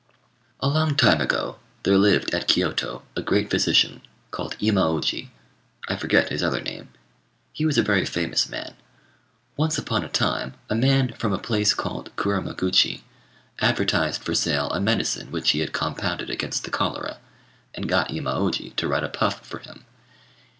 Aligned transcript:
A 0.61 0.67
long 0.67 0.95
time 0.95 1.21
ago, 1.21 1.57
there 1.83 1.95
lived 1.95 2.33
at 2.33 2.47
Kiôto 2.47 3.03
a 3.15 3.21
great 3.21 3.51
physician, 3.51 4.01
called 4.31 4.57
Imaôji 4.57 5.27
I 5.87 5.95
forget 5.95 6.29
his 6.29 6.41
other 6.41 6.59
name: 6.59 6.89
he 7.53 7.67
was 7.67 7.77
a 7.77 7.83
very 7.83 8.03
famous 8.03 8.49
man. 8.49 8.73
Once 9.57 9.77
upon 9.77 10.03
a 10.03 10.09
time, 10.09 10.55
a 10.71 10.75
man 10.75 11.13
from 11.13 11.33
a 11.33 11.37
place 11.37 11.75
called 11.75 12.09
Kuramaguchi 12.15 13.01
advertised 13.59 14.23
for 14.23 14.33
sale 14.33 14.71
a 14.71 14.81
medicine 14.81 15.29
which 15.29 15.51
he 15.51 15.59
had 15.59 15.71
compounded 15.71 16.31
against 16.31 16.63
the 16.63 16.71
cholera, 16.71 17.19
and 17.75 17.87
got 17.87 18.09
Imaôji 18.09 18.75
to 18.77 18.87
write 18.87 19.03
a 19.03 19.07
puff 19.07 19.45
for 19.45 19.59
him. 19.59 19.85